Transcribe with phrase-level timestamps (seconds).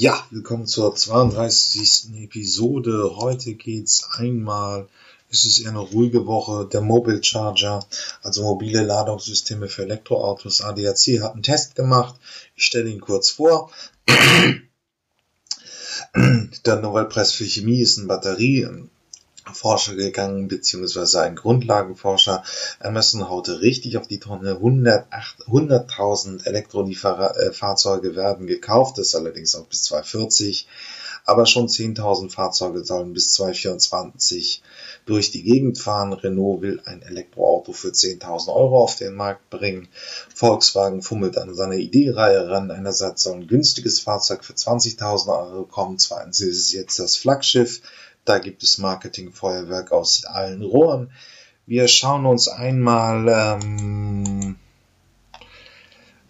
[0.00, 2.10] Ja, willkommen zur 32.
[2.22, 3.16] Episode.
[3.16, 4.86] Heute geht's einmal,
[5.28, 7.84] ist es eher eine ruhige Woche, der Mobile Charger,
[8.22, 10.60] also mobile Ladungssysteme für Elektroautos.
[10.60, 12.14] ADAC hat einen Test gemacht.
[12.54, 13.72] Ich stelle ihn kurz vor.
[16.14, 18.68] Der Nobelpreis für Chemie ist ein Batterie,
[19.54, 22.42] Forscher gegangen, beziehungsweise ein Grundlagenforscher.
[22.80, 24.54] Amazon haute richtig auf die Tonne.
[24.54, 30.66] 100.000 Elektrolieferfahrzeuge werden gekauft, das allerdings auch bis 2040.
[31.24, 34.62] Aber schon 10.000 Fahrzeuge sollen bis 2024
[35.04, 36.14] durch die Gegend fahren.
[36.14, 39.88] Renault will ein Elektroauto für 10.000 Euro auf den Markt bringen.
[40.34, 42.70] Volkswagen fummelt an seiner Idee-Reihe ran.
[42.70, 45.98] Einerseits soll ein günstiges Fahrzeug für 20.000 Euro kommen.
[45.98, 47.82] Zweitens ist es jetzt das Flaggschiff
[48.28, 51.10] da gibt es Marketingfeuerwerk aus allen Rohren.
[51.66, 54.56] Wir schauen uns einmal ähm,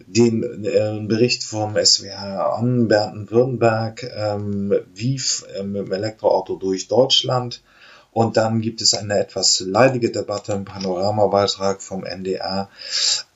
[0.05, 5.21] den äh, Bericht vom SWR an, Baden-Württemberg, ähm, wie
[5.55, 7.61] äh, mit dem Elektroauto durch Deutschland.
[8.11, 12.69] Und dann gibt es eine etwas leidige Debatte im Panoramabeitrag vom NDR,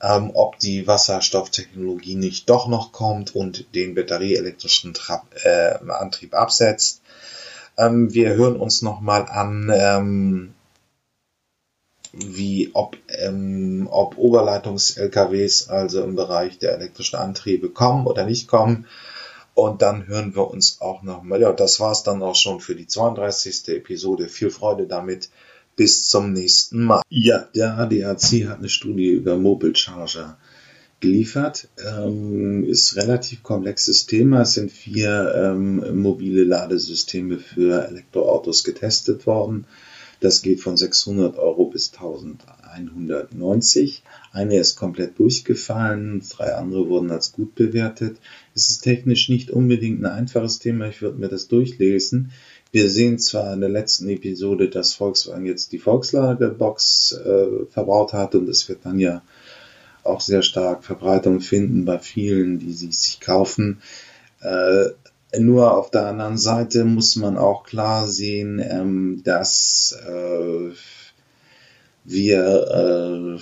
[0.02, 7.02] ähm, ob die Wasserstofftechnologie nicht doch noch kommt und den batterieelektrischen Trab, äh, Antrieb absetzt.
[7.78, 10.54] Ähm, wir hören uns nochmal an, ähm,
[12.14, 18.86] wie ob, ähm, ob Oberleitungs-LKWs, also im Bereich der elektrischen Antriebe, kommen oder nicht kommen.
[19.56, 21.42] Und dann hören wir uns auch nochmal.
[21.42, 23.68] Ja, das war's dann auch schon für die 32.
[23.70, 24.28] Episode.
[24.28, 25.30] Viel Freude damit.
[25.76, 27.02] Bis zum nächsten Mal.
[27.10, 30.38] Ja, der ADAC hat eine Studie über Mobile Charger
[31.04, 31.68] geliefert.
[31.86, 34.44] Ähm, ist relativ komplexes Thema.
[34.44, 39.66] Es sind vier ähm, mobile Ladesysteme für Elektroautos getestet worden.
[40.22, 44.04] Das geht von 600 Euro bis 1190.
[44.32, 48.20] Eine ist komplett durchgefallen, drei andere wurden als gut bewertet.
[48.56, 50.88] Es ist technisch nicht unbedingt ein einfaches Thema.
[50.88, 52.32] Ich würde mir das durchlesen.
[52.72, 58.36] Wir sehen zwar in der letzten Episode, dass Volkswagen jetzt die Volkslagerbox äh, verbaut hat
[58.36, 59.22] und es wird dann ja
[60.04, 63.82] auch sehr stark Verbreitung finden bei vielen, die sie sich kaufen.
[64.42, 64.90] Äh,
[65.40, 70.72] nur auf der anderen Seite muss man auch klar sehen, ähm, dass äh,
[72.04, 73.42] wir äh,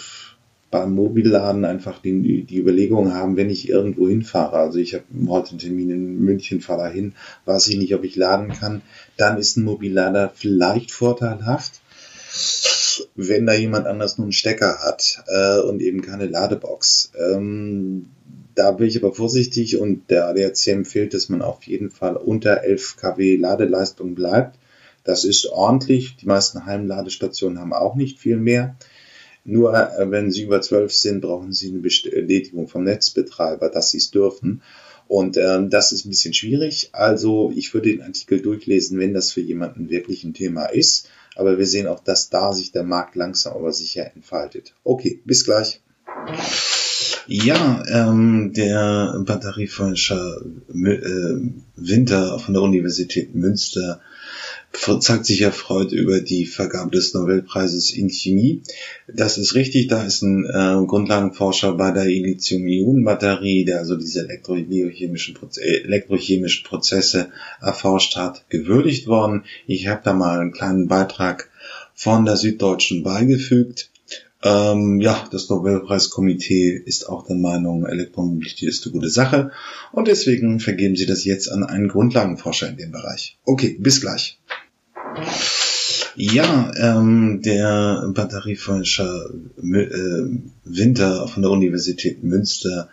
[0.69, 5.49] beim Mobilladen einfach die, die Überlegung haben, wenn ich irgendwo hinfahre, also ich habe heute
[5.49, 8.81] einen Termin in München, fahre dahin, weiß ich nicht, ob ich laden kann,
[9.17, 11.81] dann ist ein Mobillader vielleicht vorteilhaft
[13.15, 17.11] wenn da jemand anders nur einen Stecker hat äh, und eben keine Ladebox.
[17.19, 18.07] Ähm,
[18.55, 22.63] da bin ich aber vorsichtig und der ADAC empfiehlt, dass man auf jeden Fall unter
[22.63, 24.57] 11 kW Ladeleistung bleibt.
[25.03, 26.17] Das ist ordentlich.
[26.17, 28.75] Die meisten Heimladestationen haben auch nicht viel mehr.
[29.43, 33.97] Nur äh, wenn sie über 12 sind, brauchen sie eine Bestätigung vom Netzbetreiber, dass sie
[33.97, 34.61] es dürfen.
[35.07, 36.89] Und ähm, das ist ein bisschen schwierig.
[36.93, 41.09] Also ich würde den Artikel durchlesen, wenn das für jemanden wirklich ein Thema ist.
[41.41, 44.75] Aber wir sehen auch, dass da sich der Markt langsam aber sicher entfaltet.
[44.83, 45.81] Okay, bis gleich.
[47.25, 51.35] Ja, ähm, der Batterieforscher äh,
[51.75, 54.01] Winter von der Universität Münster
[54.73, 58.61] zeigt sich erfreut über die Vergabe des Nobelpreises in Chemie.
[59.13, 65.33] Das ist richtig, da ist ein äh, Grundlagenforscher bei der Lithium-Ionen-Batterie, der also diese elektrochemischen,
[65.33, 67.29] Proze äh, elektrochemischen Prozesse
[67.61, 69.43] erforscht hat, gewürdigt worden.
[69.67, 71.49] Ich habe da mal einen kleinen Beitrag
[71.93, 73.91] von der Süddeutschen beigefügt.
[74.43, 79.51] Ähm, ja, das Nobelpreiskomitee ist auch der Meinung, Elektromobilität ist eine gute Sache
[79.91, 83.37] und deswegen vergeben sie das jetzt an einen Grundlagenforscher in dem Bereich.
[83.45, 84.39] Okay, bis gleich.
[86.15, 90.23] Ja, ähm, der Batterieforscher äh,
[90.65, 92.89] Winter von der Universität Münster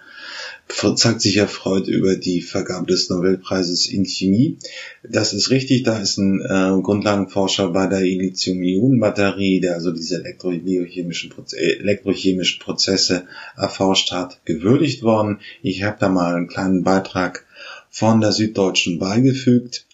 [0.96, 4.58] zeigt sich erfreut über die Vergabe des Nobelpreises in Chemie.
[5.02, 11.30] Das ist richtig, da ist ein äh, Grundlagenforscher bei der Lithium-Ionen-Batterie, der also diese elektrochemischen,
[11.30, 13.24] Proze elektrochemischen Prozesse
[13.56, 15.40] erforscht hat, gewürdigt worden.
[15.62, 17.46] Ich habe da mal einen kleinen Beitrag
[17.90, 19.86] von der Süddeutschen beigefügt.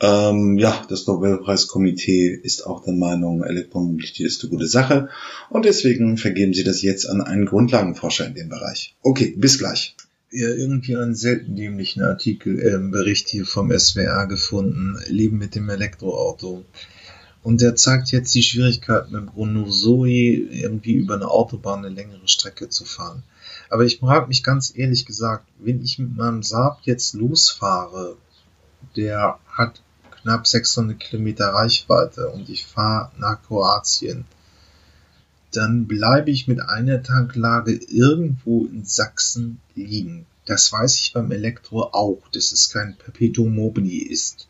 [0.00, 5.10] Ähm, ja, das Nobelpreiskomitee ist auch der Meinung, Elektromobilität ist eine gute Sache
[5.50, 8.96] und deswegen vergeben sie das jetzt an einen Grundlagenforscher in dem Bereich.
[9.02, 9.94] Okay, bis gleich
[10.30, 15.68] ja irgendwie einen selten dämlichen Artikel, äh, Bericht hier vom SWR gefunden, Leben mit dem
[15.68, 16.64] Elektroauto.
[17.42, 22.28] Und der zeigt jetzt die Schwierigkeit mit Renault Zoe irgendwie über eine Autobahn eine längere
[22.28, 23.22] Strecke zu fahren.
[23.70, 28.16] Aber ich frage mich ganz ehrlich gesagt, wenn ich mit meinem Saab jetzt losfahre,
[28.94, 29.82] der hat
[30.22, 34.24] knapp 600 Kilometer Reichweite und ich fahre nach Kroatien,
[35.52, 40.26] dann bleibe ich mit einer Tanklage irgendwo in Sachsen liegen.
[40.46, 44.48] Das weiß ich beim Elektro auch, dass es kein Perpetuum mobile ist.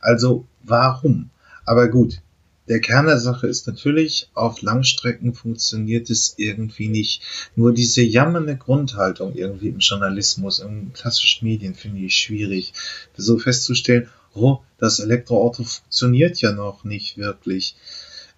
[0.00, 1.30] Also warum?
[1.64, 2.20] Aber gut,
[2.68, 7.22] der Kern der Sache ist natürlich, auf Langstrecken funktioniert es irgendwie nicht.
[7.56, 12.72] Nur diese jammernde Grundhaltung irgendwie im Journalismus, in klassischen Medien finde ich schwierig.
[13.16, 17.76] So festzustellen, oh, das Elektroauto funktioniert ja noch nicht wirklich.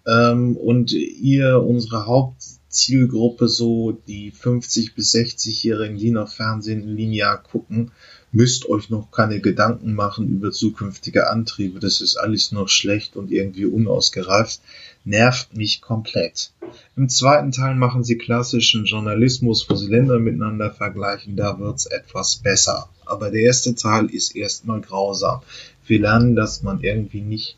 [0.07, 7.93] Ähm, und ihr, unsere Hauptzielgruppe, so die 50 bis 60-Jährigen, die noch Fernsehen linear gucken,
[8.33, 11.79] müsst euch noch keine Gedanken machen über zukünftige Antriebe.
[11.79, 14.61] Das ist alles noch schlecht und irgendwie unausgereift.
[15.05, 16.53] Nervt mich komplett.
[16.97, 21.37] Im zweiten Teil machen sie klassischen Journalismus, wo sie Länder miteinander vergleichen.
[21.37, 22.89] Da wird's etwas besser.
[23.05, 25.43] Aber der erste Teil ist erstmal grausam.
[25.87, 27.57] Wir lernen, dass man irgendwie nicht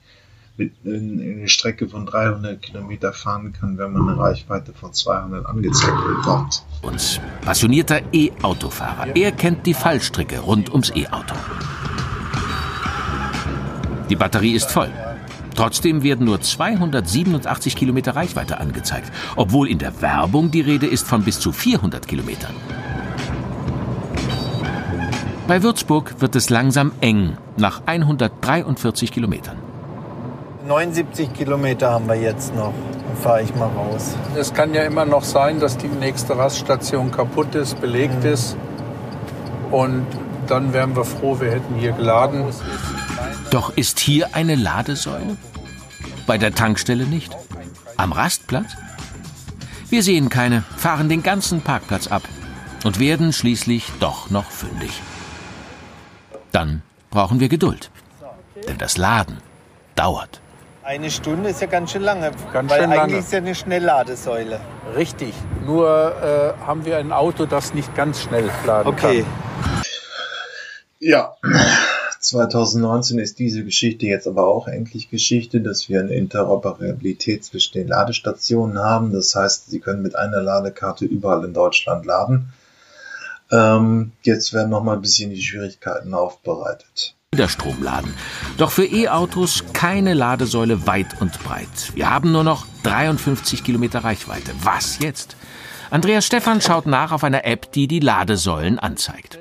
[0.57, 5.99] mit eine Strecke von 300 Kilometer fahren kann, wenn man eine Reichweite von 200 angezeigt
[6.07, 6.63] bekommt.
[6.83, 9.17] Uns passionierter E-Autofahrer.
[9.17, 11.35] Er kennt die Fallstricke rund ums E-Auto.
[14.09, 14.91] Die Batterie ist voll.
[15.57, 21.23] Trotzdem werden nur 287 Kilometer Reichweite angezeigt, obwohl in der Werbung die Rede ist von
[21.25, 22.55] bis zu 400 Kilometern.
[25.47, 29.59] Bei Würzburg wird es langsam eng nach 143 Kilometern.
[30.67, 32.73] 79 Kilometer haben wir jetzt noch.
[33.07, 34.15] Dann fahre ich mal raus.
[34.35, 38.31] Es kann ja immer noch sein, dass die nächste Raststation kaputt ist, belegt mhm.
[38.31, 38.57] ist.
[39.71, 40.07] Und
[40.47, 42.47] dann wären wir froh, wir hätten hier geladen.
[43.51, 45.37] Doch ist hier eine Ladesäule?
[46.27, 47.37] Bei der Tankstelle nicht?
[47.99, 48.77] Am Rastplatz?
[49.91, 52.23] Wir sehen keine, fahren den ganzen Parkplatz ab
[52.83, 55.03] und werden schließlich doch noch fündig.
[56.55, 57.91] Dann brauchen wir Geduld.
[58.69, 59.39] Denn das Laden
[59.97, 60.41] dauert.
[60.85, 63.17] Eine Stunde ist ja ganz schön lange, ganz weil schön eigentlich lange.
[63.19, 64.61] ist ja eine Schnellladesäule.
[64.95, 65.35] Richtig,
[65.67, 69.23] nur äh, haben wir ein Auto, das nicht ganz schnell laden okay.
[69.23, 69.83] kann.
[71.01, 71.35] Ja,
[72.21, 77.89] 2019 ist diese Geschichte jetzt aber auch endlich Geschichte, dass wir eine Interoperabilität zwischen den
[77.89, 79.13] Ladestationen haben.
[79.13, 82.53] Das heißt, Sie können mit einer Ladekarte überall in Deutschland laden.
[83.51, 87.15] Ähm, jetzt werden noch mal ein bisschen die Schwierigkeiten aufbereitet.
[87.33, 88.15] Widerstrom laden.
[88.59, 91.93] Doch für E-Autos keine Ladesäule weit und breit.
[91.95, 94.53] Wir haben nur noch 53 Kilometer Reichweite.
[94.63, 95.37] Was jetzt?
[95.91, 99.39] Andreas Stephan schaut nach auf einer App, die die Ladesäulen anzeigt.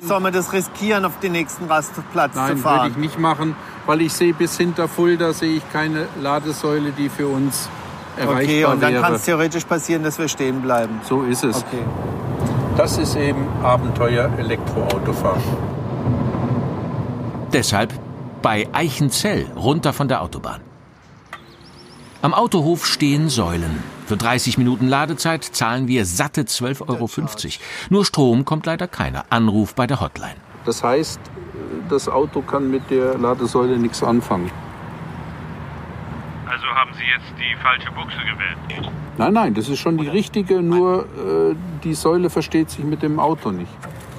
[0.00, 2.80] Soll man das riskieren, auf den nächsten Rastplatz Nein, zu fahren?
[2.82, 3.56] würde ich nicht machen,
[3.86, 7.68] weil ich sehe bis hinter Fulda sehe ich keine Ladesäule, die für uns
[8.16, 9.02] erreichbar okay, und dann wäre.
[9.02, 11.00] kann es theoretisch passieren, dass wir stehen bleiben.
[11.08, 11.56] So ist es.
[11.56, 11.82] Okay.
[12.78, 15.42] Das ist eben Abenteuer Elektroautofahren.
[17.52, 17.92] Deshalb
[18.40, 20.60] bei Eichenzell runter von der Autobahn.
[22.22, 23.82] Am Autohof stehen Säulen.
[24.06, 27.10] Für 30 Minuten Ladezeit zahlen wir satte 12,50 Euro.
[27.90, 29.24] Nur Strom kommt leider keiner.
[29.28, 30.36] Anruf bei der Hotline.
[30.64, 31.18] Das heißt,
[31.88, 34.52] das Auto kann mit der Ladesäule nichts anfangen.
[36.98, 38.92] Sie jetzt die falsche Buchse gewählt?
[39.16, 43.18] Nein, nein, das ist schon die richtige, nur äh, die Säule versteht sich mit dem
[43.18, 43.70] Auto nicht.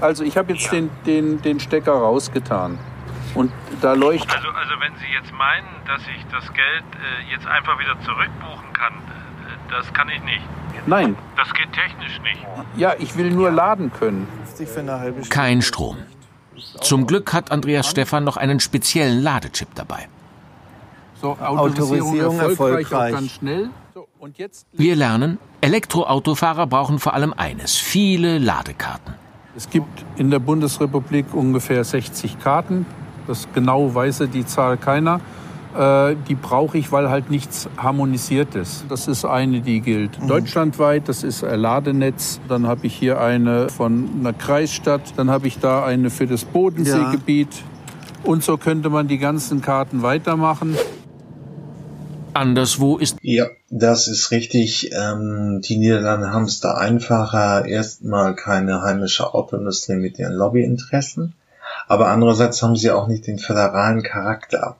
[0.01, 0.71] Also ich habe jetzt ja.
[0.71, 2.79] den, den, den Stecker rausgetan.
[3.35, 4.35] Und da leuchtet.
[4.35, 8.73] Also, also wenn Sie jetzt meinen, dass ich das Geld äh, jetzt einfach wieder zurückbuchen
[8.73, 10.41] kann, äh, das kann ich nicht.
[10.85, 11.15] Nein.
[11.35, 12.45] Das geht technisch nicht.
[12.75, 14.27] Ja, ich will nur laden können.
[15.29, 15.97] Kein Strom.
[16.81, 20.07] Zum Glück hat Andreas Stephan noch einen speziellen Ladechip dabei.
[21.21, 23.13] So, Autorisierung, erfolgreich, erfolgreich.
[23.13, 23.69] ganz schnell.
[23.93, 29.15] So, und jetzt Wir lernen, Elektroautofahrer brauchen vor allem eines, viele Ladekarten.
[29.55, 32.85] Es gibt in der Bundesrepublik ungefähr 60 Karten.
[33.27, 35.19] Das genau weiß die Zahl keiner.
[35.77, 38.85] Äh, die brauche ich, weil halt nichts harmonisiert ist.
[38.87, 40.27] Das ist eine, die gilt mhm.
[40.27, 41.09] deutschlandweit.
[41.09, 42.39] Das ist ein Ladenetz.
[42.47, 45.13] Dann habe ich hier eine von einer Kreisstadt.
[45.17, 47.53] Dann habe ich da eine für das Bodenseegebiet.
[47.53, 48.31] Ja.
[48.31, 50.75] Und so könnte man die ganzen Karten weitermachen.
[52.33, 53.17] Anderswo ist.
[53.21, 54.91] Ja, das ist richtig.
[54.93, 57.65] Ähm, die Niederlande haben es da einfacher.
[57.65, 61.35] Erstmal keine heimische Autoindustrie mit ihren Lobbyinteressen
[61.87, 64.77] aber andererseits haben sie auch nicht den föderalen Charakter,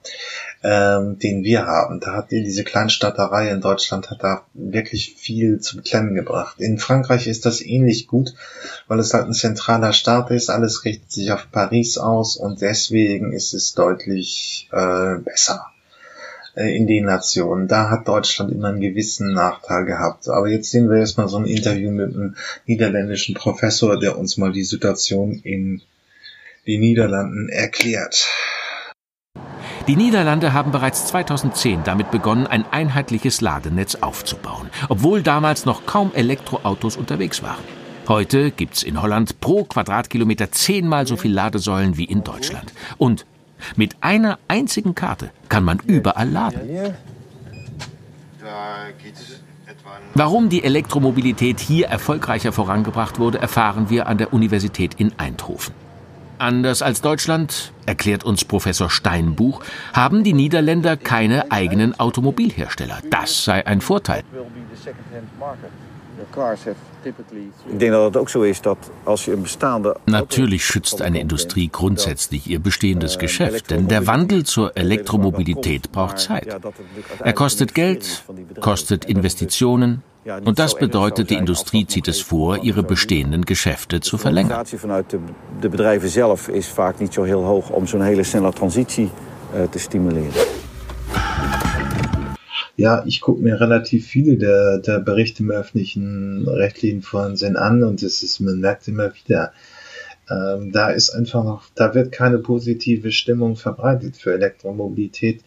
[0.62, 2.00] ähm, den wir haben.
[2.00, 6.60] Da hat diese Kleinstadterei in Deutschland hat da wirklich viel zu beklemmen gebracht.
[6.60, 8.34] In Frankreich ist das ähnlich gut,
[8.88, 13.32] weil es halt ein zentraler Staat ist, alles richtet sich auf Paris aus und deswegen
[13.32, 15.66] ist es deutlich äh, besser
[16.54, 17.68] in den Nationen.
[17.68, 20.28] Da hat Deutschland immer einen gewissen Nachteil gehabt.
[20.28, 24.52] Aber jetzt sehen wir erstmal so ein Interview mit einem niederländischen Professor, der uns mal
[24.52, 25.82] die Situation in
[26.66, 28.26] den Niederlanden erklärt.
[29.88, 36.12] Die Niederlande haben bereits 2010 damit begonnen, ein einheitliches Ladenetz aufzubauen, obwohl damals noch kaum
[36.14, 37.64] Elektroautos unterwegs waren.
[38.06, 42.72] Heute gibt's in Holland pro Quadratkilometer zehnmal so viel Ladesäulen wie in Deutschland.
[42.98, 43.24] Und
[43.76, 46.60] mit einer einzigen Karte kann man überall laden.
[50.14, 55.74] Warum die Elektromobilität hier erfolgreicher vorangebracht wurde, erfahren wir an der Universität in Eindhoven.
[56.38, 59.62] Anders als Deutschland, erklärt uns Professor Steinbuch,
[59.92, 63.00] haben die Niederländer keine eigenen Automobilhersteller.
[63.10, 64.24] Das sei ein Vorteil.
[67.04, 69.96] Ich denke dat het ook zo is dat als je een bestaande.
[70.04, 76.56] Natürlich schützt eine Industrie grundsätzlich ihr bestehendes Geschäft, denn der Wandel zur Elektromobilität braucht Zeit.
[77.18, 78.24] Er kostet Geld,
[78.60, 80.02] kostet Investitionen,
[80.44, 84.64] und das bedeutet, die Industrie zieht es vor, ihre bestehenden Geschäfte zu verlängern.
[84.70, 85.18] De vanuit de,
[85.60, 89.10] de bedrijven zelf is vaak niet zo heel hoog om zo'n hele snelle transitie
[89.54, 90.32] uh, te stimuleren.
[92.80, 98.02] Ja, ich gucke mir relativ viele der, der Berichte im öffentlichen rechtlichen Fernsehen an und
[98.02, 99.52] es ist, man merkt immer wieder,
[100.30, 105.42] ähm, da ist einfach noch, da wird keine positive Stimmung verbreitet für Elektromobilität.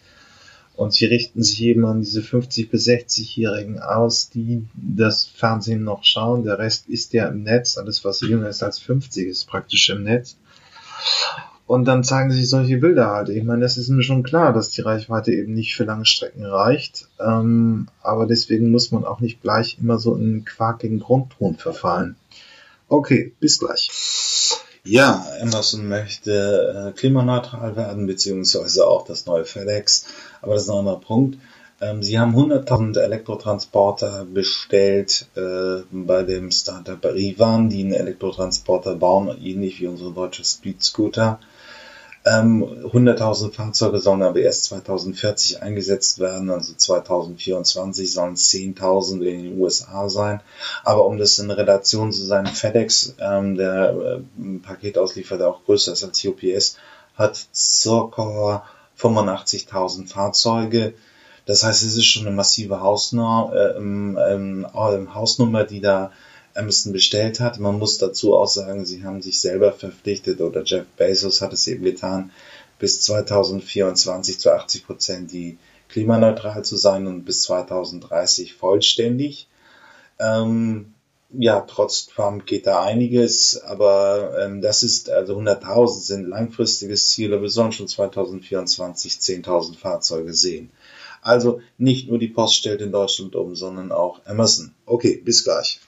[0.75, 6.03] Und sie richten sich eben an diese 50- bis 60-Jährigen aus, die das Fernsehen noch
[6.03, 6.43] schauen.
[6.43, 7.79] Der Rest ist ja im Netz.
[7.79, 10.37] Alles, was jünger ist als 50, ist praktisch im Netz.
[11.65, 13.29] Und dann zeigen sich solche Bilder halt.
[13.29, 16.45] Ich meine, das ist mir schon klar, dass die Reichweite eben nicht für lange Strecken
[16.45, 17.07] reicht.
[17.19, 22.15] Ähm, aber deswegen muss man auch nicht gleich immer so in einen quakigen Grundton verfallen.
[22.89, 23.89] Okay, bis gleich.
[24.83, 30.05] Ja, Amazon möchte äh, klimaneutral werden, beziehungsweise auch das neue FedEx.
[30.41, 31.37] Aber das ist ein anderer Punkt.
[31.79, 39.35] Ähm, sie haben 100.000 Elektrotransporter bestellt äh, bei dem Startup Rivan, die einen Elektrotransporter bauen,
[39.41, 41.39] ähnlich wie unsere deutsche Speed Scooter.
[42.25, 49.59] Ähm, 100.000 Fahrzeuge sollen aber erst 2040 eingesetzt werden, also 2024 sollen 10.000 in den
[49.59, 50.39] USA sein.
[50.85, 56.03] Aber um das in Relation zu sein, FedEx, ähm, der äh, Paketauslieferer, auch größer ist
[56.05, 56.77] als UPS,
[57.15, 58.63] hat circa
[58.97, 60.93] 85.000 Fahrzeuge.
[61.45, 66.11] Das heißt, es ist schon eine massive Hausnummer, äh, ähm, ähm, Hausnummer die da
[66.55, 67.59] Amazon bestellt hat.
[67.59, 71.67] Man muss dazu auch sagen, sie haben sich selber verpflichtet oder Jeff Bezos hat es
[71.67, 72.31] eben getan,
[72.79, 75.57] bis 2024 zu 80 Prozent die
[75.89, 79.47] klimaneutral zu sein und bis 2030 vollständig.
[80.19, 80.93] Ähm,
[81.35, 87.33] ja, trotz Trump geht da einiges, aber ähm, das ist, also 100.000 sind langfristiges Ziel,
[87.33, 90.69] aber wir sollen schon 2024 10.000 Fahrzeuge sehen.
[91.21, 94.73] Also nicht nur die Post stellt in Deutschland um, sondern auch Amazon.
[94.85, 95.79] Okay, bis gleich.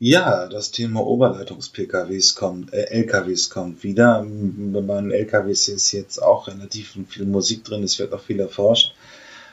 [0.00, 4.24] Ja, das Thema Oberleitungs-PKWs kommt, äh, LKWs kommt wieder.
[4.26, 8.94] Bei den LKWs ist jetzt auch relativ viel Musik drin, es wird auch viel erforscht.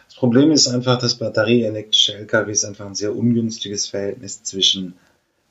[0.07, 4.95] Das Problem ist einfach, dass batterieelektrische LKWs einfach ein sehr ungünstiges Verhältnis zwischen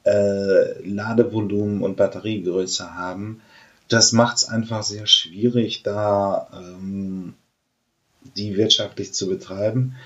[0.05, 3.43] äh, Ladevolumen und Batteriegröße haben.
[3.89, 7.35] Das macht es einfach sehr schwierig, da ähm,
[8.37, 9.97] die wirtschaftlich zu betreiben.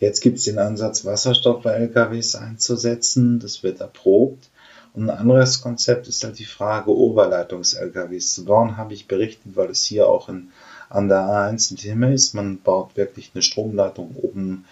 [0.00, 3.38] Jetzt gibt es den Ansatz, Wasserstoff bei LKWs einzusetzen.
[3.38, 4.50] Das wird erprobt.
[4.94, 9.70] Und ein anderes Konzept ist halt die Frage, Oberleitungs-LKWs zu bauen, habe ich berichtet, weil
[9.70, 10.50] es hier auch in,
[10.90, 12.34] an der A1 ein Thema ist.
[12.34, 14.66] Man baut wirklich eine Stromleitung oben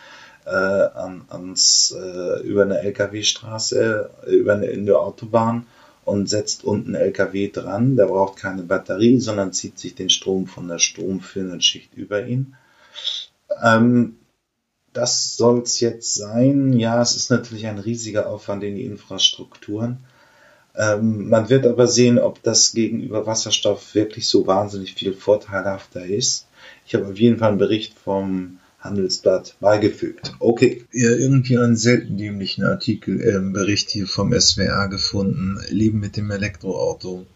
[0.44, 5.66] äh, an, ans, äh, über eine LKW-Straße, äh, über eine, in der Autobahn
[6.04, 7.96] und setzt unten LKW dran.
[7.96, 12.56] Der braucht keine Batterie, sondern zieht sich den Strom von der stromführenden Schicht über ihn.
[13.62, 14.16] Ähm,
[14.92, 16.72] das soll es jetzt sein.
[16.72, 19.98] Ja, es ist natürlich ein riesiger Aufwand in die Infrastrukturen.
[20.76, 26.46] Ähm, man wird aber sehen, ob das gegenüber Wasserstoff wirklich so wahnsinnig viel vorteilhafter ist.
[26.86, 30.32] Ich habe auf jeden Fall einen Bericht vom Handelsblatt beigefügt.
[30.38, 30.84] Okay.
[30.92, 35.60] Ja, irgendwie einen selten dämlichen Artikel, äh, Bericht hier vom SWR gefunden.
[35.68, 37.26] Leben mit dem Elektroauto.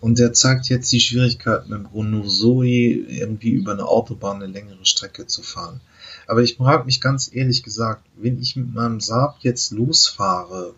[0.00, 4.84] Und der zeigt jetzt die Schwierigkeiten mit Renault Zoe irgendwie über eine Autobahn eine längere
[4.84, 5.80] Strecke zu fahren.
[6.26, 10.74] Aber ich frage mich ganz ehrlich gesagt, wenn ich mit meinem Saab jetzt losfahre,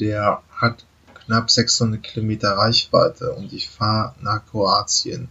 [0.00, 0.86] der hat
[1.26, 5.28] knapp 600 Kilometer Reichweite und ich fahre nach Kroatien,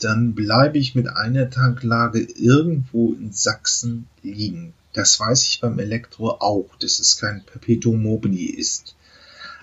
[0.00, 4.74] dann bleibe ich mit einer Tanklage irgendwo in Sachsen liegen.
[4.92, 8.94] Das weiß ich beim Elektro auch, dass es kein Perpetuum mobile ist.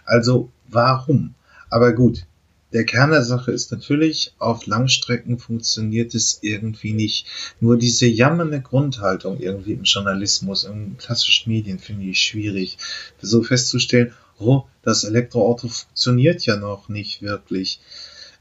[0.05, 1.33] Also warum?
[1.69, 2.25] Aber gut,
[2.73, 7.27] der Kern der Sache ist natürlich, auf Langstrecken funktioniert es irgendwie nicht.
[7.59, 12.77] Nur diese jammernde Grundhaltung irgendwie im Journalismus, in klassischen Medien finde ich schwierig.
[13.21, 17.79] So festzustellen, oh, das Elektroauto funktioniert ja noch nicht wirklich.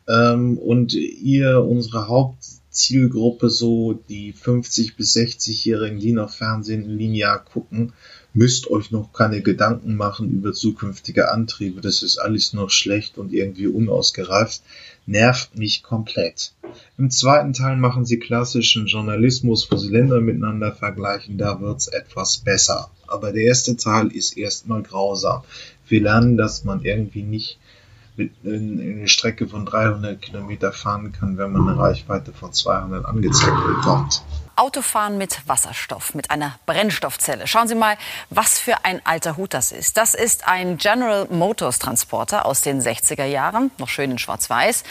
[0.09, 7.93] Ähm, und ihr, unsere Hauptzielgruppe, so die 50 bis 60-Jährigen, die noch Fernsehen linear gucken,
[8.35, 13.33] müsst euch noch keine Gedanken machen über zukünftige Antriebe, das ist alles noch schlecht und
[13.33, 14.63] irgendwie unausgereift,
[15.07, 16.53] nervt mich komplett.
[16.97, 22.39] Im zweiten Teil machen sie klassischen Journalismus, wo sie Länder miteinander vergleichen, da wird's etwas
[22.39, 22.91] besser.
[23.07, 25.43] Aber der erste Teil ist erstmal grausam.
[25.89, 27.59] Wir lernen, dass man irgendwie nicht
[28.19, 34.23] eine Strecke von 300 Kilometer fahren kann, wenn man eine Reichweite von 200 angezeigt bekommt.
[34.55, 37.47] Autofahren mit Wasserstoff, mit einer Brennstoffzelle.
[37.47, 37.97] Schauen Sie mal,
[38.29, 39.97] was für ein alter Hut das ist.
[39.97, 44.85] Das ist ein General Motors Transporter aus den 60er Jahren, noch schön in Schwarz-Weiß.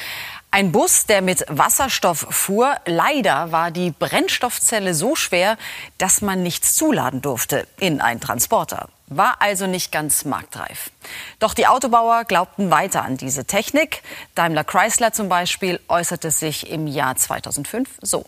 [0.50, 2.76] Ein Bus, der mit Wasserstoff fuhr.
[2.86, 5.58] Leider war die Brennstoffzelle so schwer,
[5.98, 8.90] dass man nichts zuladen durfte in einen Transporter.
[9.14, 10.90] War also nicht ganz marktreif.
[11.40, 14.04] Doch die Autobauer glaubten weiter an diese Technik.
[14.36, 18.26] Daimler Chrysler zum Beispiel äußerte sich im Jahr 2005 so.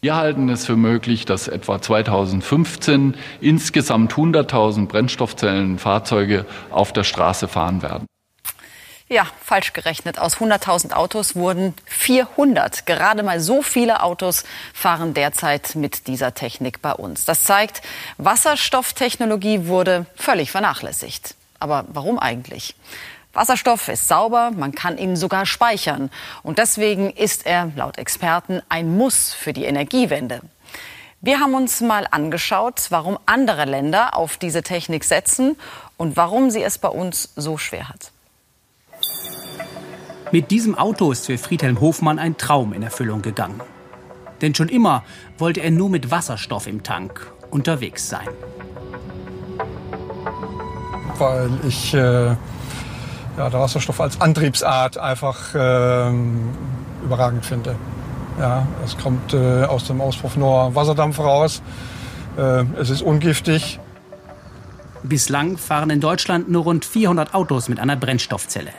[0.00, 7.82] Wir halten es für möglich, dass etwa 2015 insgesamt 100.000 Brennstoffzellenfahrzeuge auf der Straße fahren
[7.82, 8.06] werden.
[9.08, 10.18] Ja, falsch gerechnet.
[10.18, 12.86] Aus 100.000 Autos wurden 400.
[12.86, 14.42] Gerade mal so viele Autos
[14.74, 17.24] fahren derzeit mit dieser Technik bei uns.
[17.24, 17.82] Das zeigt,
[18.18, 21.36] Wasserstofftechnologie wurde völlig vernachlässigt.
[21.60, 22.74] Aber warum eigentlich?
[23.32, 26.10] Wasserstoff ist sauber, man kann ihn sogar speichern.
[26.42, 30.40] Und deswegen ist er laut Experten ein Muss für die Energiewende.
[31.20, 35.56] Wir haben uns mal angeschaut, warum andere Länder auf diese Technik setzen
[35.96, 38.10] und warum sie es bei uns so schwer hat.
[40.36, 43.58] Mit diesem Auto ist für Friedhelm Hofmann ein Traum in Erfüllung gegangen.
[44.42, 45.02] Denn schon immer
[45.38, 48.28] wollte er nur mit Wasserstoff im Tank unterwegs sein.
[51.16, 52.36] Weil ich äh ja,
[53.48, 56.50] der Wasserstoff als Antriebsart einfach ähm,
[57.02, 57.74] überragend finde.
[58.38, 61.62] Ja, es kommt äh, aus dem Auspuff nur Wasserdampf raus.
[62.36, 63.80] Äh, es ist ungiftig.
[65.02, 68.72] Bislang fahren in Deutschland nur rund 400 Autos mit einer Brennstoffzelle.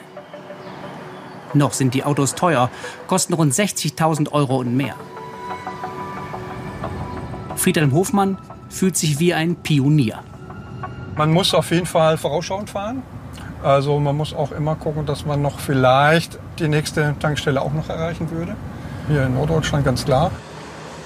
[1.53, 2.69] Noch sind die Autos teuer,
[3.07, 4.95] kosten rund 60.000 Euro und mehr.
[7.55, 8.37] Friedhelm Hofmann
[8.69, 10.23] fühlt sich wie ein Pionier.
[11.15, 13.01] Man muss auf jeden Fall vorausschauend fahren.
[13.63, 17.89] Also man muss auch immer gucken, dass man noch vielleicht die nächste Tankstelle auch noch
[17.89, 18.55] erreichen würde.
[19.07, 20.31] Hier in Norddeutschland ganz klar.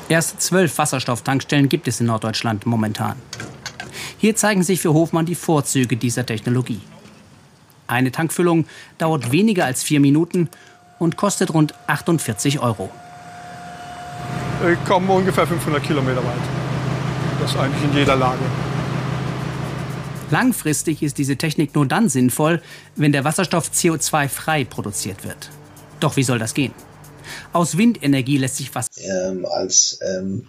[0.10, 3.16] Erst zwölf Wasserstofftankstellen gibt es in Norddeutschland momentan.
[4.18, 6.82] Hier zeigen sich für Hofmann die Vorzüge dieser Technologie.
[7.92, 8.66] Eine Tankfüllung
[8.98, 10.50] dauert weniger als vier Minuten
[10.98, 12.90] und kostet rund 48 Euro.
[14.64, 17.42] Wir kommen ungefähr 500 Kilometer weit.
[17.42, 18.40] Das ist eigentlich in jeder Lage.
[20.30, 22.62] Langfristig ist diese Technik nur dann sinnvoll,
[22.96, 25.50] wenn der Wasserstoff CO2-frei produziert wird.
[26.00, 26.74] Doch wie soll das gehen?
[27.52, 28.88] Aus Windenergie lässt sich was.
[28.96, 30.48] Ähm, als ähm,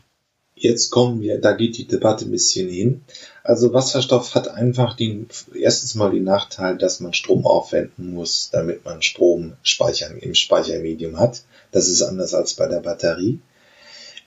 [0.54, 3.02] jetzt kommen wir, da geht die Debatte ein bisschen hin.
[3.44, 8.84] Also Wasserstoff hat einfach den erstens mal den Nachteil, dass man Strom aufwenden muss, damit
[8.84, 11.42] man Strom speichern im Speichermedium hat.
[11.72, 13.40] Das ist anders als bei der Batterie.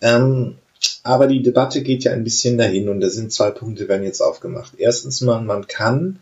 [0.02, 0.58] Ähm,
[1.04, 4.22] aber die Debatte geht ja ein bisschen dahin und da sind zwei Punkte werden jetzt
[4.22, 4.74] aufgemacht.
[4.78, 6.20] Erstens mal, man kann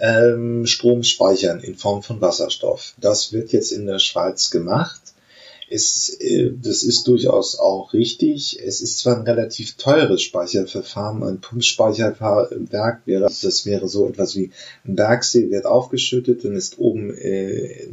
[0.00, 2.94] ähm, Strom speichern in Form von Wasserstoff.
[2.98, 5.00] Das wird jetzt in der Schweiz gemacht.
[5.72, 8.60] Es, äh, das ist durchaus auch richtig.
[8.62, 11.22] Es ist zwar ein relativ teures Speicherverfahren.
[11.22, 14.50] Ein Pumpspeicherwerk wäre, das wäre so etwas wie
[14.84, 17.86] ein Bergsee wird aufgeschüttet und ist oben äh,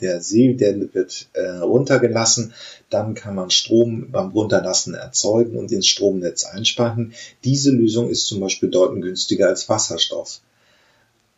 [0.00, 2.52] der See, der wird äh, runtergelassen.
[2.90, 7.14] Dann kann man Strom beim Runterlassen erzeugen und ins Stromnetz einspeisen.
[7.44, 10.40] Diese Lösung ist zum Beispiel bedeutend günstiger als Wasserstoff.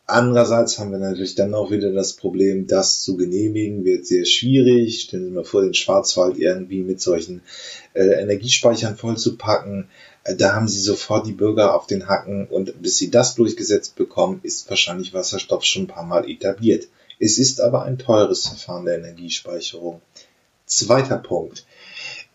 [0.07, 5.01] Andererseits haben wir natürlich dann auch wieder das Problem, das zu genehmigen wird sehr schwierig.
[5.01, 7.41] Stellen Sie mal vor, den Schwarzwald irgendwie mit solchen
[7.93, 9.89] äh, Energiespeichern vollzupacken.
[10.23, 13.95] Äh, da haben Sie sofort die Bürger auf den Hacken und bis Sie das durchgesetzt
[13.95, 16.87] bekommen, ist wahrscheinlich Wasserstoff schon ein paar Mal etabliert.
[17.19, 20.01] Es ist aber ein teures Verfahren der Energiespeicherung.
[20.67, 21.65] Zweiter Punkt.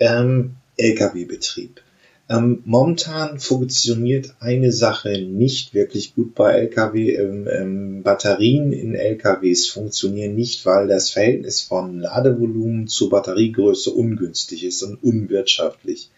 [0.01, 1.83] Ähm, Lkw-Betrieb.
[2.31, 7.17] Ähm, momentan funktioniert eine Sache nicht wirklich gut bei Lkw.
[7.17, 14.63] Ähm, ähm, Batterien in Lkws funktionieren nicht, weil das Verhältnis von Ladevolumen zur Batteriegröße ungünstig
[14.63, 16.11] ist und unwirtschaftlich.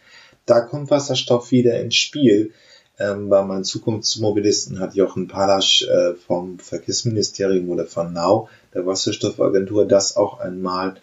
[0.44, 2.52] Da kommt Wasserstoff wieder ins Spiel.
[2.98, 9.86] Ähm, bei meinen Zukunftsmobilisten hat Jochen Palasch äh, vom Verkehrsministerium oder von NAU, der Wasserstoffagentur,
[9.86, 10.96] das auch einmal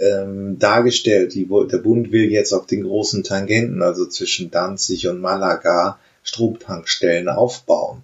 [0.00, 1.34] ähm, dargestellt.
[1.34, 7.28] Die, der Bund will jetzt auf den großen Tangenten, also zwischen Danzig und Malaga, Stromtankstellen
[7.28, 8.02] aufbauen.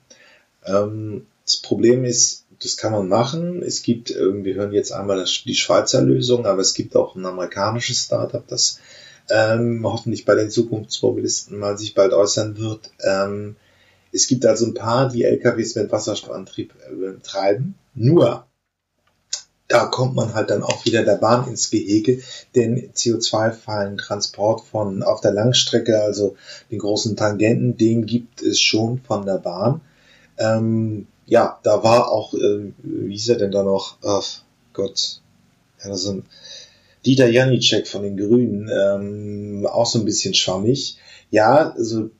[0.64, 3.62] Ähm, das Problem ist, das kann man machen.
[3.62, 7.14] Es gibt, äh, wir hören jetzt einmal das, die Schweizer Lösung, aber es gibt auch
[7.14, 8.78] ein amerikanisches Startup, das
[9.28, 12.90] ähm, hoffentlich bei den Zukunftsmobilisten mal sich bald äußern wird.
[13.00, 13.56] Ähm,
[14.12, 17.74] Es gibt also ein paar, die LKWs mit Wasserstoffantrieb äh, treiben.
[17.94, 18.46] Nur,
[19.68, 22.20] da kommt man halt dann auch wieder der Bahn ins Gehege,
[22.54, 26.36] denn CO2-freien Transport von auf der Langstrecke, also
[26.70, 29.80] den großen Tangenten, den gibt es schon von der Bahn.
[30.38, 33.98] Ähm, ja, da war auch, äh, wie hieß er denn da noch?
[34.02, 35.20] Ach Gott,
[35.82, 36.24] ja, das ein
[37.04, 40.98] Dieter Janicek von den Grünen, ähm, auch so ein bisschen schwammig.
[41.30, 42.10] Ja, also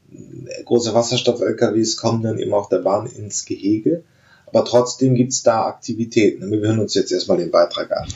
[0.65, 4.05] große Wasserstoff-LKWs kommen dann eben auf der Bahn ins Gehege,
[4.47, 6.51] aber trotzdem gibt's da Aktivitäten.
[6.51, 8.07] Wir hören uns jetzt erstmal den Beitrag an.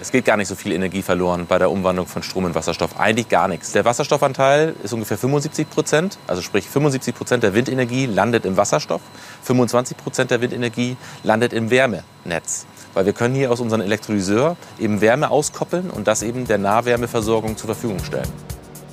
[0.00, 2.98] Es geht gar nicht so viel Energie verloren bei der Umwandlung von Strom in Wasserstoff.
[2.98, 3.72] Eigentlich gar nichts.
[3.72, 6.18] Der Wasserstoffanteil ist ungefähr 75 Prozent.
[6.26, 9.00] Also sprich 75 Prozent der Windenergie landet im Wasserstoff.
[9.42, 12.66] 25 Prozent der Windenergie landet im Wärmenetz.
[12.92, 17.56] Weil wir können hier aus unserem Elektrolyseur eben Wärme auskoppeln und das eben der Nahwärmeversorgung
[17.56, 18.28] zur Verfügung stellen.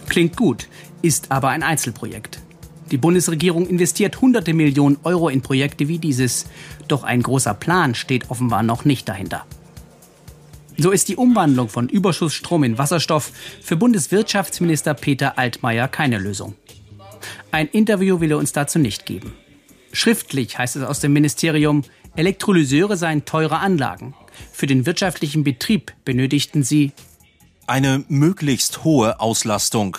[0.07, 0.67] Klingt gut,
[1.01, 2.40] ist aber ein Einzelprojekt.
[2.91, 6.45] Die Bundesregierung investiert hunderte Millionen Euro in Projekte wie dieses.
[6.89, 9.45] Doch ein großer Plan steht offenbar noch nicht dahinter.
[10.77, 16.55] So ist die Umwandlung von Überschussstrom in Wasserstoff für Bundeswirtschaftsminister Peter Altmaier keine Lösung.
[17.51, 19.33] Ein Interview will er uns dazu nicht geben.
[19.93, 21.83] Schriftlich heißt es aus dem Ministerium,
[22.15, 24.15] Elektrolyseure seien teure Anlagen.
[24.51, 26.91] Für den wirtschaftlichen Betrieb benötigten sie
[27.67, 29.97] eine möglichst hohe Auslastung.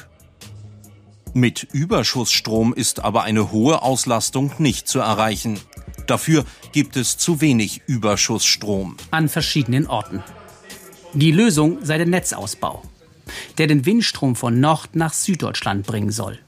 [1.35, 5.59] Mit Überschussstrom ist aber eine hohe Auslastung nicht zu erreichen.
[6.07, 8.99] Dafür gibt es zu wenig Überschussstrom.
[9.11, 10.23] An verschiedenen Orten.
[11.15, 12.83] Die Lösung sei der Netzausbau,
[13.57, 16.39] der den Windstrom von Nord nach Süddeutschland bringen soll.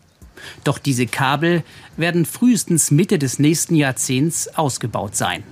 [0.64, 1.64] Doch diese Kabel
[1.96, 5.44] werden frühestens Mitte des nächsten Jahrzehnts ausgebaut sein.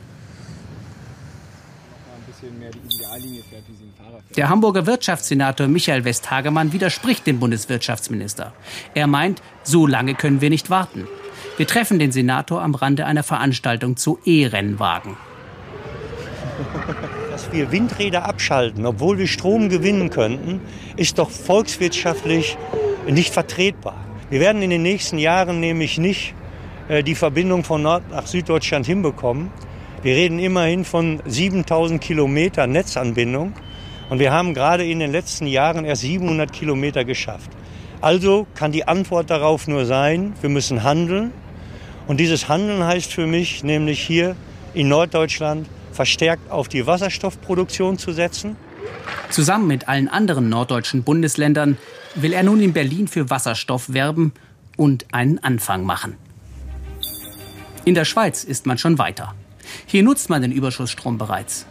[4.36, 8.54] Der Hamburger Wirtschaftssenator Michael Westhagemann widerspricht dem Bundeswirtschaftsminister.
[8.94, 11.06] Er meint, so lange können wir nicht warten.
[11.58, 15.18] Wir treffen den Senator am Rande einer Veranstaltung zu E-Rennwagen.
[17.30, 20.62] Dass wir Windräder abschalten, obwohl wir Strom gewinnen könnten,
[20.96, 22.56] ist doch volkswirtschaftlich
[23.06, 24.02] nicht vertretbar.
[24.30, 26.34] Wir werden in den nächsten Jahren nämlich nicht
[26.88, 29.50] äh, die Verbindung von Nord nach Süddeutschland hinbekommen.
[30.02, 33.52] Wir reden immerhin von 7000 Kilometern Netzanbindung.
[34.12, 37.50] Und wir haben gerade in den letzten Jahren erst 700 Kilometer geschafft.
[38.02, 41.32] Also kann die Antwort darauf nur sein, wir müssen handeln.
[42.06, 44.36] Und dieses Handeln heißt für mich nämlich hier
[44.74, 48.56] in Norddeutschland verstärkt auf die Wasserstoffproduktion zu setzen.
[49.30, 51.78] Zusammen mit allen anderen norddeutschen Bundesländern
[52.14, 54.34] will er nun in Berlin für Wasserstoff werben
[54.76, 56.18] und einen Anfang machen.
[57.86, 59.34] In der Schweiz ist man schon weiter.
[59.86, 61.64] Hier nutzt man den Überschussstrom bereits.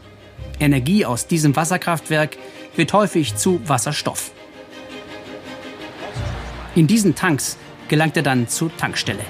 [0.62, 2.38] Energie aus diesem Wasserkraftwerk
[2.76, 4.32] wird häufig zu Wasserstoff.
[6.76, 7.58] In diesen Tanks
[7.90, 9.26] gelangt er dann zur Tankstelle.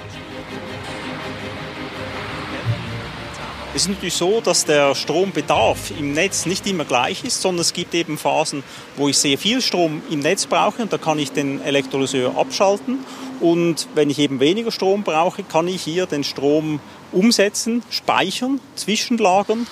[3.74, 7.72] Es ist natürlich so, dass der Strombedarf im Netz nicht immer gleich ist, sondern es
[7.72, 8.62] gibt eben Phasen,
[8.96, 12.98] wo ich sehr viel Strom im Netz brauche und da kann ich den Elektrolyseur abschalten.
[13.40, 16.80] Und wenn ich eben weniger Strom brauche, kann ich hier den Strom
[17.12, 19.66] umsetzen, speichern, zwischenlagern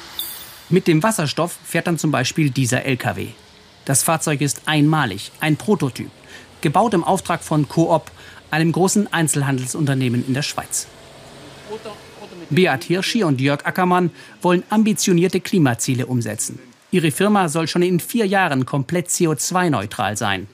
[0.70, 3.28] mit dem Wasserstoff fährt dann zum Beispiel dieser LKW.
[3.84, 6.10] Das Fahrzeug ist einmalig, ein Prototyp,
[6.60, 8.10] gebaut im Auftrag von Coop,
[8.50, 10.86] einem großen Einzelhandelsunternehmen in der Schweiz.
[12.50, 14.10] Beat Hirschi und Jörg Ackermann
[14.42, 16.58] wollen ambitionierte Klimaziele umsetzen.
[16.90, 20.48] Ihre Firma soll schon in vier Jahren komplett CO2-neutral sein.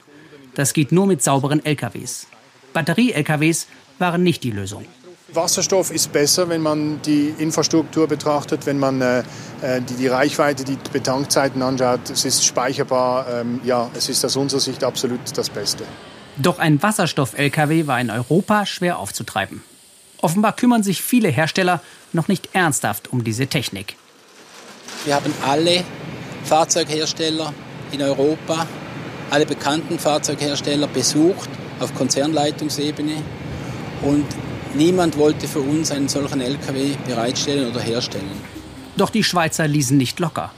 [0.53, 2.27] Das geht nur mit sauberen LKWs.
[2.73, 4.85] Batterie-LKWs waren nicht die Lösung.
[5.33, 9.19] Wasserstoff ist besser, wenn man die Infrastruktur betrachtet, wenn man äh,
[9.61, 12.09] äh, die, die, Reichweite, die Betankzeiten anschaut.
[12.09, 13.27] Es ist speicherbar.
[13.29, 15.83] Ähm, ja, es ist aus unserer Sicht absolut das Beste.
[16.37, 19.63] Doch ein Wasserstoff-Lkw war in Europa schwer aufzutreiben.
[20.21, 21.81] Offenbar kümmern sich viele Hersteller
[22.13, 23.95] noch nicht ernsthaft um diese Technik.
[25.03, 25.83] Wir haben alle
[26.45, 27.53] Fahrzeughersteller
[27.91, 28.65] in Europa,
[29.29, 33.21] alle bekannten Fahrzeughersteller besucht auf Konzernleitungsebene
[34.01, 34.25] und
[34.75, 38.29] Niemand wollte für uns einen solchen LKW bereitstellen oder herstellen.
[38.97, 40.51] Doch die Schweizer ließen nicht locker.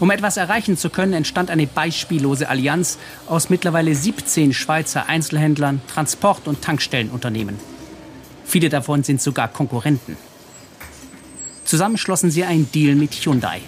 [0.00, 6.48] Um etwas erreichen zu können, entstand eine beispiellose Allianz aus mittlerweile 17 Schweizer Einzelhändlern, Transport-
[6.48, 7.58] und Tankstellenunternehmen.
[8.44, 10.16] Viele davon sind sogar Konkurrenten.
[11.64, 13.60] Zusammen schlossen sie einen Deal mit Hyundai.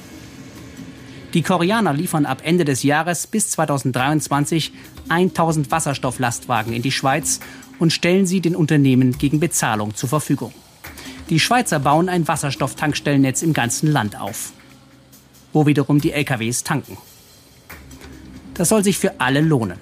[1.35, 4.73] Die Koreaner liefern ab Ende des Jahres bis 2023
[5.09, 7.41] 1000 Wasserstofflastwagen in die Schweiz
[7.79, 10.53] und stellen sie den Unternehmen gegen Bezahlung zur Verfügung.
[11.29, 14.53] Die Schweizer bauen ein Wasserstofftankstellennetz im ganzen Land auf,
[15.53, 16.97] wo wiederum die LKWs tanken.
[18.55, 19.79] Das soll sich für alle lohnen.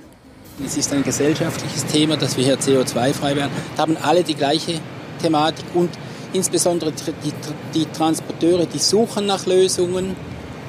[0.64, 3.52] Es ist ein gesellschaftliches Thema, dass wir hier CO2-frei werden.
[3.76, 4.80] Da haben alle die gleiche
[5.20, 5.90] Thematik und
[6.32, 7.32] insbesondere die,
[7.74, 10.16] die Transporteure, die suchen nach Lösungen,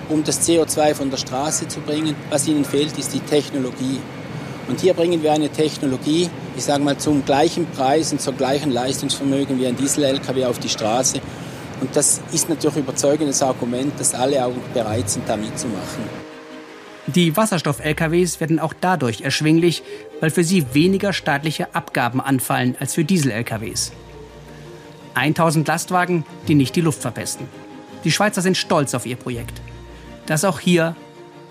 [0.10, 2.16] um das CO2 von der Straße zu bringen.
[2.30, 4.00] Was ihnen fehlt, ist die Technologie.
[4.68, 8.72] Und hier bringen wir eine Technologie, ich sage mal, zum gleichen Preis und zum gleichen
[8.72, 11.22] Leistungsvermögen wie ein Diesel-LKW auf die Straße.
[11.82, 16.26] Und das ist natürlich ein überzeugendes Argument, dass alle auch bereit sind, da mitzumachen.
[17.08, 19.84] Die Wasserstoff-LKWs werden auch dadurch erschwinglich,
[20.20, 23.92] weil für sie weniger staatliche Abgaben anfallen als für Diesel-LKWs.
[25.14, 27.48] 1000 Lastwagen, die nicht die Luft verpesten.
[28.04, 29.62] Die Schweizer sind stolz auf ihr Projekt.
[30.26, 30.96] Das auch hier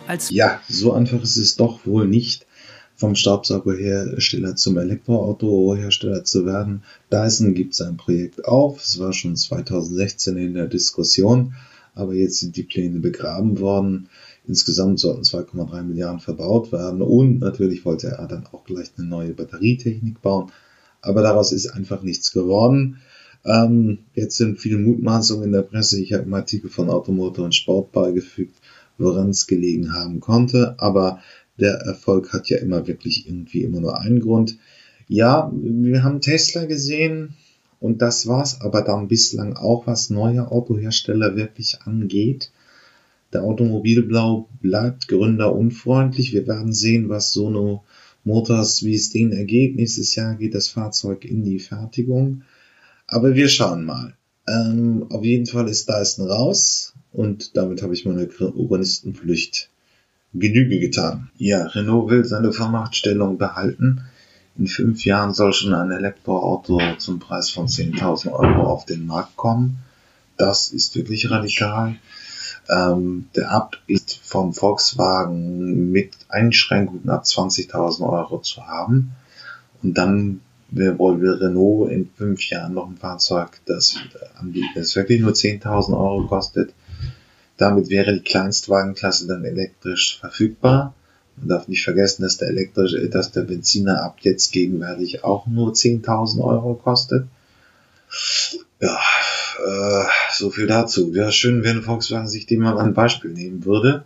[0.08, 0.30] als.
[0.30, 2.43] Ja, so einfach ist es doch wohl nicht
[2.96, 6.82] vom Staubsaugerhersteller zum Elektroautohersteller zu werden.
[7.12, 8.82] Dyson gibt sein Projekt auf.
[8.82, 11.54] Es war schon 2016 in der Diskussion,
[11.94, 14.08] aber jetzt sind die Pläne begraben worden.
[14.46, 19.32] Insgesamt sollten 2,3 Milliarden verbaut werden und natürlich wollte er dann auch gleich eine neue
[19.32, 20.52] Batterietechnik bauen.
[21.00, 22.98] Aber daraus ist einfach nichts geworden.
[23.44, 26.00] Ähm, jetzt sind viele Mutmaßungen in der Presse.
[26.00, 28.56] Ich habe einen Artikel von Automotor und Sport beigefügt,
[28.96, 30.74] woran es gelegen haben konnte.
[30.78, 31.20] Aber
[31.58, 34.56] der Erfolg hat ja immer wirklich irgendwie immer nur einen Grund.
[35.06, 37.34] Ja, wir haben Tesla gesehen
[37.80, 42.50] und das war's aber dann bislang auch, was neue Autohersteller wirklich angeht.
[43.32, 46.32] Der Automobilblau bleibt gründerunfreundlich.
[46.32, 47.84] Wir werden sehen, was Sono
[48.22, 49.76] Motors, wie es denen ergeht.
[49.76, 52.42] Nächstes Jahr geht das Fahrzeug in die Fertigung.
[53.06, 54.14] Aber wir schauen mal.
[54.46, 59.70] Ähm, auf jeden Fall ist Dyson raus und damit habe ich meine Urbanistenpflicht
[60.34, 61.30] Genüge getan.
[61.38, 64.02] Ja, Renault will seine Vormachtstellung behalten.
[64.58, 69.36] In fünf Jahren soll schon ein Elektroauto zum Preis von 10.000 Euro auf den Markt
[69.36, 69.78] kommen.
[70.36, 71.96] Das ist wirklich radikal.
[72.68, 79.12] Ähm, der Ab ist vom Volkswagen mit Einschränkungen ab 20.000 Euro zu haben.
[79.82, 83.96] Und dann wollen wir Renault in fünf Jahren noch ein Fahrzeug, das
[84.74, 86.72] das wirklich nur 10.000 Euro kostet
[87.56, 90.94] damit wäre die Kleinstwagenklasse dann elektrisch verfügbar.
[91.36, 95.72] Man darf nicht vergessen, dass der elektrische, dass der Benziner ab jetzt gegenwärtig auch nur
[95.72, 97.26] 10.000 Euro kostet.
[98.80, 98.98] Ja,
[99.64, 101.14] äh, so viel dazu.
[101.14, 104.04] Wäre schön, wenn Volkswagen sich dem mal ein Beispiel nehmen würde.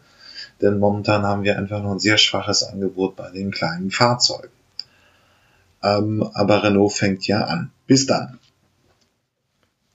[0.60, 4.52] Denn momentan haben wir einfach noch ein sehr schwaches Angebot bei den kleinen Fahrzeugen.
[5.82, 7.70] Ähm, aber Renault fängt ja an.
[7.86, 8.38] Bis dann.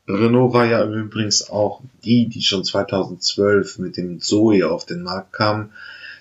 [0.07, 5.31] Renault war ja übrigens auch die, die schon 2012 mit dem Zoe auf den Markt
[5.31, 5.71] kam,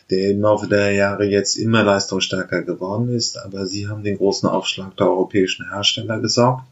[0.08, 4.48] der im Laufe der Jahre jetzt immer leistungsstärker geworden ist, aber sie haben den großen
[4.48, 6.64] Aufschlag der europäischen Hersteller gesaugt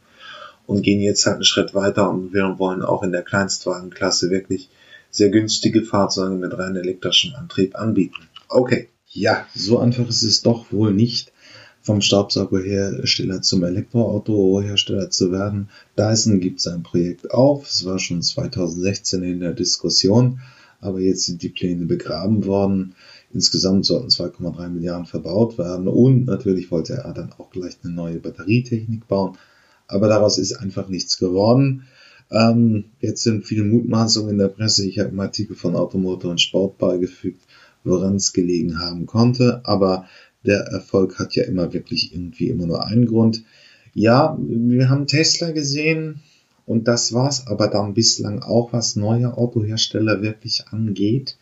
[0.67, 4.69] und gehen jetzt halt einen Schritt weiter und wir wollen auch in der Kleinstwagenklasse wirklich
[5.11, 8.29] sehr günstige Fahrzeuge mit rein elektrischem Antrieb anbieten.
[8.49, 11.33] Okay, ja, so einfach ist es doch wohl nicht
[11.83, 15.71] vom Staubsaugerhersteller zum Elektroautohersteller zu werden.
[15.99, 17.69] Dyson gibt sein Projekt auf.
[17.69, 20.41] Es war schon 2016 in der Diskussion,
[20.81, 22.95] aber jetzt sind die Pläne begraben worden.
[23.33, 28.19] Insgesamt sollten 2,3 Milliarden verbaut werden und natürlich wollte er dann auch gleich eine neue
[28.19, 29.39] Batterietechnik bauen.
[29.87, 31.85] Aber daraus ist einfach nichts geworden.
[32.31, 34.87] Ähm, jetzt sind viele Mutmaßungen in der Presse.
[34.87, 37.43] Ich habe einen Artikel von Automotor und Sport beigefügt,
[37.83, 39.61] woran es gelegen haben konnte.
[39.65, 40.07] Aber
[40.45, 43.43] der Erfolg hat ja immer wirklich irgendwie immer nur einen Grund.
[43.93, 46.21] Ja, wir haben Tesla gesehen
[46.67, 51.37] und das war's aber dann bislang auch, was neue Autohersteller wirklich angeht.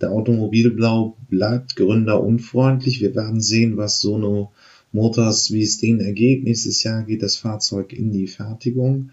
[0.00, 3.00] Der Automobilblau bleibt gründerunfreundlich.
[3.00, 4.52] Wir werden sehen, was Sono
[4.90, 6.44] Motors, wie es denen ergeht.
[6.44, 9.10] Nächstes Jahr geht das Fahrzeug in die Fertigung.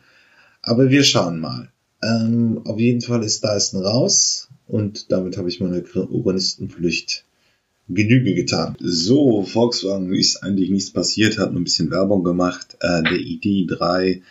[0.62, 1.70] Aber wir schauen mal.
[2.02, 7.26] Ähm, auf jeden Fall ist Dyson raus und damit habe ich meine Urbanistenpflicht
[7.90, 8.76] Genüge getan.
[8.80, 12.78] So, Volkswagen ist eigentlich nichts passiert, hat nur ein bisschen Werbung gemacht.
[12.80, 14.22] Äh, der ID3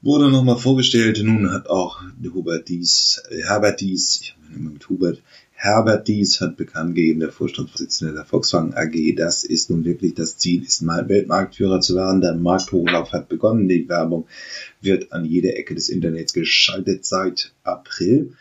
[0.00, 1.20] wurde nochmal vorgestellt.
[1.22, 2.00] Nun hat auch
[2.34, 5.20] Hubert Dies, Herbert Dies, ich habe immer mit Hubert,
[5.60, 10.38] Herbert Dies hat bekannt gegeben, der Vorstandsvorsitzende der Volkswagen AG, das ist nun wirklich das
[10.38, 12.20] Ziel, ist mal Weltmarktführer zu werden.
[12.20, 13.68] Der Markthochlauf hat begonnen.
[13.68, 14.28] Die Werbung
[14.80, 18.34] wird an jede Ecke des Internets geschaltet seit April.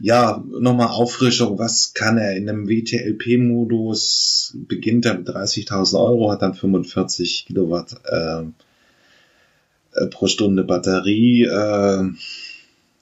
[0.00, 1.58] Ja, nochmal Auffrischung.
[1.58, 4.54] Was kann er in einem WTLP-Modus?
[4.68, 8.42] Beginnt er mit 30.000 Euro, hat dann 45 Kilowatt äh,
[9.94, 11.44] äh, pro Stunde Batterie.
[11.44, 12.10] Äh,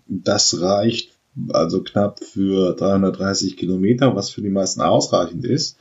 [0.07, 1.18] das reicht
[1.51, 5.77] also knapp für 330 Kilometer, was für die meisten ausreichend ist.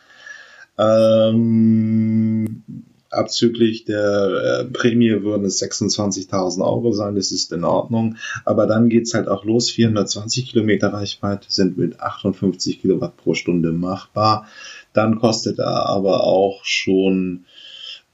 [0.77, 2.63] Ähm,
[3.09, 8.17] abzüglich der äh, Prämie würden es 26.000 Euro sein, das ist in Ordnung.
[8.45, 9.69] Aber dann geht's halt auch los.
[9.71, 14.47] 420 Kilometer Reichweite sind mit 58 Kilowatt pro Stunde machbar.
[14.93, 17.45] Dann kostet er aber auch schon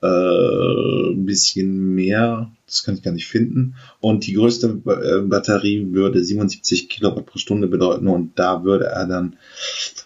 [0.06, 3.76] ein bisschen mehr, das kann ich gar nicht finden.
[4.00, 9.08] Und die größte äh, Batterie würde 77 Kilowatt pro Stunde bedeuten und da würde er
[9.08, 9.38] dann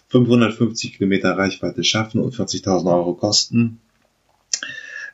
[0.08, 3.80] 550 Kilometer Reichweite schaffen und 40.000 Euro kosten.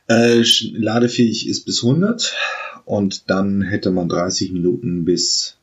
[0.07, 0.43] Äh,
[0.73, 2.35] ladefähig ist bis 100
[2.85, 5.57] und dann hätte man 30 Minuten bis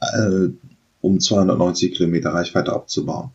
[0.00, 0.48] äh,
[1.02, 3.30] um 290 Kilometer Reichweite abzubauen.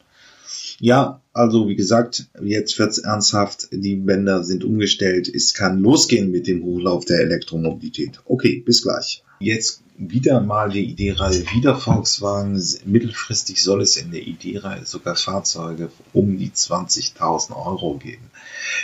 [0.79, 3.69] Ja, also wie gesagt, jetzt wird's ernsthaft.
[3.71, 5.33] Die Bänder sind umgestellt.
[5.33, 8.19] Es kann losgehen mit dem Hochlauf der Elektromobilität.
[8.25, 9.23] Okay, bis gleich.
[9.39, 12.61] Jetzt wieder mal die ID-Reihe, wieder Volkswagen.
[12.85, 18.29] Mittelfristig soll es in der ID-Reihe sogar Fahrzeuge um die 20.000 Euro geben.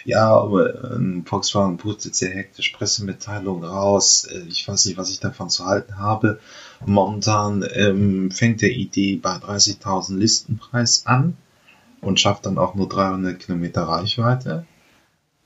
[0.06, 4.25] Ja, aber ähm, Volkswagen pustet sehr hektisch Pressemitteilungen raus.
[4.32, 6.39] Äh, ich weiß nicht, was ich davon zu halten habe.
[6.86, 11.36] Momentan ähm, fängt der ID bei 30.000 Listenpreis an
[12.01, 14.65] und schafft dann auch nur 300 Kilometer Reichweite.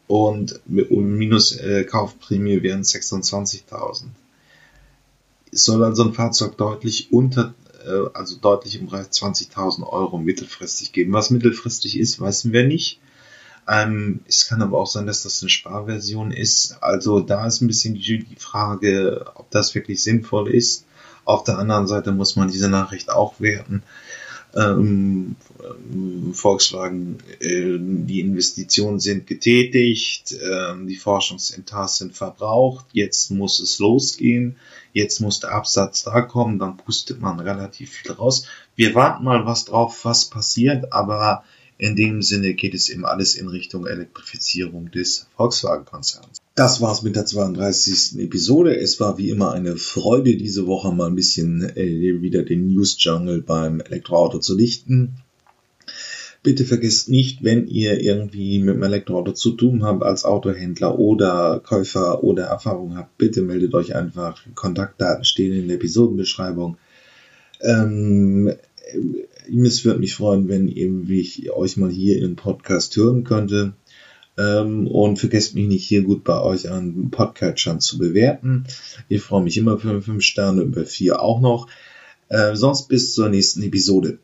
[0.07, 4.03] Und minus äh, Kaufprämie wären 26.000.
[5.51, 7.53] Es soll also ein Fahrzeug deutlich unter,
[7.85, 11.13] äh, also deutlich im Bereich 20.000 Euro mittelfristig geben.
[11.13, 12.99] Was mittelfristig ist, wissen wir nicht.
[13.67, 16.77] Ähm, es kann aber auch sein, dass das eine Sparversion ist.
[16.81, 20.85] Also da ist ein bisschen die Frage, ob das wirklich sinnvoll ist.
[21.23, 23.81] Auf der anderen Seite muss man diese Nachricht auch werten
[24.55, 25.35] ähm,
[26.33, 34.55] Volkswagen, äh, die Investitionen sind getätigt, äh, die Forschungsintas sind verbraucht, jetzt muss es losgehen,
[34.93, 38.47] jetzt muss der Absatz da kommen, dann pustet man relativ viel raus.
[38.75, 41.43] Wir warten mal was drauf, was passiert, aber
[41.77, 46.41] in dem Sinne geht es eben alles in Richtung Elektrifizierung des Volkswagen-Konzerns.
[46.55, 48.19] Das war's mit der 32.
[48.19, 48.77] Episode.
[48.77, 52.95] Es war wie immer eine Freude, diese Woche mal ein bisschen äh, wieder den News
[52.99, 55.17] Jungle beim Elektroauto zu lichten.
[56.43, 61.59] Bitte vergesst nicht, wenn ihr irgendwie mit dem Elektroauto zu tun habt als Autohändler oder
[61.59, 64.39] Käufer oder Erfahrung habt, bitte meldet euch einfach.
[64.53, 66.77] Kontaktdaten stehen in der Episodenbeschreibung.
[67.61, 68.53] Ähm,
[69.49, 73.73] es würde mich freuen, wenn ich euch mal hier im Podcast hören könnte.
[74.38, 78.65] Ähm, und vergesst mich nicht hier gut bei euch an Podcatchern zu bewerten.
[79.08, 81.67] Ich freue mich immer für 5 Sterne bei 4 auch noch.
[82.27, 84.19] Äh, sonst bis zur nächsten Episode.